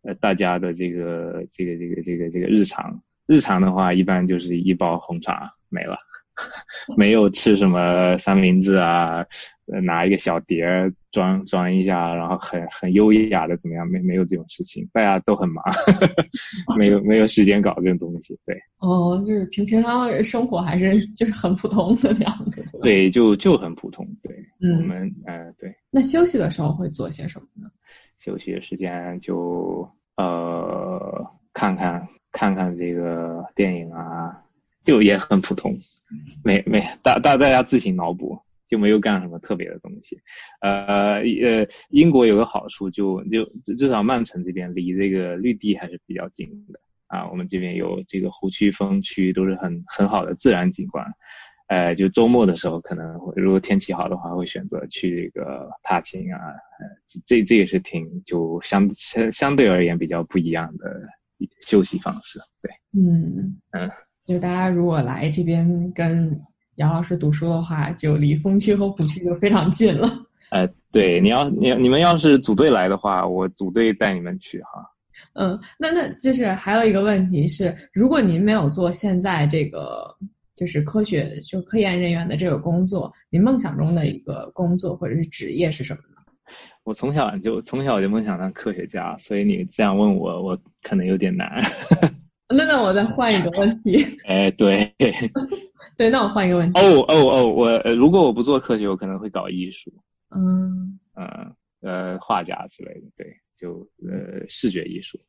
[0.03, 5.97] 呃大家的这个这个这个这个这个日常日常的话，一般就是一包红茶没了。
[6.97, 9.25] 没有吃什么三明治啊，
[9.83, 13.87] 拿一个小碟儿装装一下，然后很很优雅的怎么样？
[13.87, 15.63] 没没有这种事情，大家都很忙，
[16.77, 18.37] 没有没有时间搞这种东西。
[18.45, 24.07] 对，哦，就是平平常生活还是就是很普通的样子，对对，就就很普通。
[24.23, 25.73] 对，嗯，我们呃对。
[25.89, 27.69] 那休息的时候会做些什么呢？
[28.17, 29.87] 休息的时间就
[30.17, 34.40] 呃看看看看这个电影啊。
[34.83, 35.77] 就也很普通，
[36.43, 40.19] 没没大大大家自行脑补，就没有干什么特别的东西。
[40.61, 47.29] 呃呃，英国有个好处，就就至少曼城这边离这个绿地还是比较近的啊。
[47.29, 51.05] 我们这边有这个湖区、风区，都是很很好的自然景观。
[51.67, 56.39] 呃，就周末的时候，可能如果天气好的话，会选择去这个踏青啊。
[57.25, 61.01] 这这也是挺就相相相对而言比较不一样的
[61.61, 62.39] 休息方式。
[62.61, 63.91] 对，嗯嗯。
[64.25, 66.39] 就大家如果来这边跟
[66.75, 70.09] 杨老师读书的话，就离风区和湖区就非常近了。
[70.51, 74.85] 呃， 对，你要你你们要是组队来的话，我组队带你们去哈。
[75.33, 80.13] 嗯，那那就是还有一个问题是，如果您没有做现在这个
[80.55, 86.21] 就是科学就科研人员的这个工作，您梦想中的一个工作或者是职业是什么呢？
[86.83, 91.61] 我从小就从小就梦想当科学家，所以你这样问我，我可能有点难。
[92.51, 94.03] 那那我再换一个问题。
[94.25, 94.93] 哎，对，
[95.97, 96.79] 对，那我换一个问题。
[96.79, 99.91] 哦哦哦，我如果我不做科学，我可能会搞艺术。
[100.35, 105.19] 嗯嗯呃，画家之类的，对，就呃视觉艺术。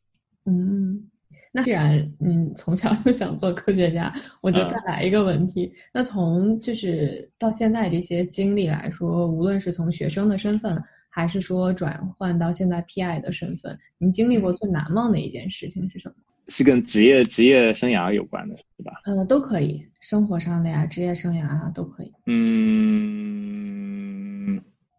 [0.45, 1.09] 嗯，
[1.51, 5.73] 那既然你从小就想做科学家，我就再来一个问题。
[5.93, 16.15] 那从就是到现在这些经历来说，无论是从学生的身份，还是说转换到现在 PI 的身份，您经历过最难忘的一件事情是什么？
[16.49, 19.01] 是跟职业职业生涯有关的，是吧？
[19.05, 22.13] 呃，都可以，生活上的呀，职业生涯啊，都可以。
[22.27, 22.43] 嗯，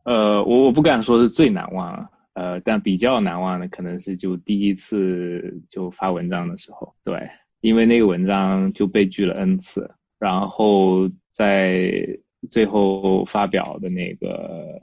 [0.04, 7.30] 呃，我我不敢说是最难忘，呃，但比较难忘的可能是就第一次就发文章的时候，对，
[7.62, 12.18] 因为那个文章就被拒了 N 次，然后在
[12.50, 14.82] 最后发表的那个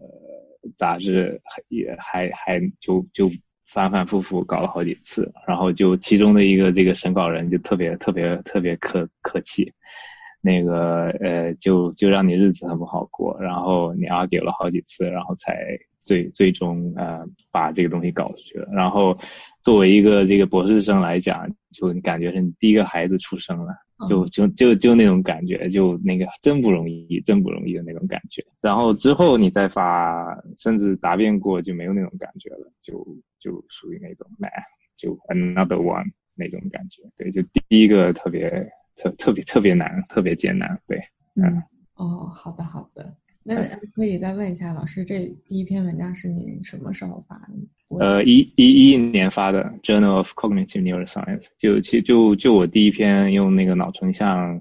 [0.76, 3.30] 杂志也还还就就。
[3.72, 9.72] 反反复复搞了好几次，然后就其中的一个这个审稿人就特别特别特别客客气，
[10.40, 15.54] 那个呃就就让你日子很不好过，然后你 argue 了好几次，然后才
[16.00, 18.68] 最最终呃把这个东西搞出去了。
[18.72, 19.16] 然后
[19.62, 23.72] 作为一个这个博士生来讲，就你感觉是你第一个孩子出生了。
[24.08, 28.44] 就就就就那种感觉，就那个真不容易，真不容易的那种感觉。
[28.60, 33.04] 然后之后你再发，甚至答辩过就没有那种感觉了，就
[33.38, 34.50] 就属于那种 man，
[34.96, 37.02] 就 another one 那种感觉。
[37.16, 40.80] 对，就第一个特别特特别特别难，特别艰难。
[40.86, 41.00] 对，
[41.36, 41.62] 嗯，
[41.94, 43.16] 哦，好的好的。
[43.42, 43.56] 那
[43.94, 47.98] 可以再问一下老师，这第一篇文章是您什么时候发的？
[47.98, 54.60] 呃，一一一年发的《Journal of Cognitive Neuroscience》，就其就就我第一篇用那个脑成像，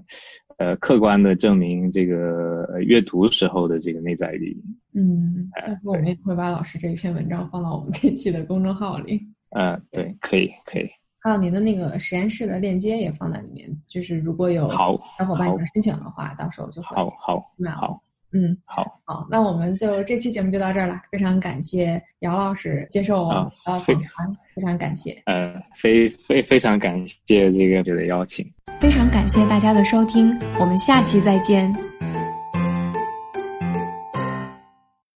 [0.56, 4.62] 呃，客观的证明这个阅读时候的这个内在语音。
[4.94, 9.20] 嗯，到时候我们也会把老师这一篇文章放到我们这期的公众号里。
[9.50, 10.88] 嗯， 对，可以可以。
[11.22, 18.02] 还有您的那个实验室的链接也放在里面，就是如果有好小伙伴想申请的话，到时候就好好好。
[18.32, 21.00] 嗯，好，好，那我们就这期节目就到这儿了。
[21.10, 25.20] 非常感谢姚老师接受我们的访谈，非常感谢。
[25.26, 28.48] 呃，非非非常感谢这个这个邀请，
[28.80, 31.72] 非常感谢大家的收听，我们下期再见。